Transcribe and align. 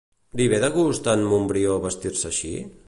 Li 0.39 0.47
ve 0.53 0.61
de 0.63 0.71
gust 0.77 1.11
a 1.11 1.15
en 1.19 1.27
Montbrió 1.35 1.77
vestir-se 1.89 2.31
així? 2.33 2.59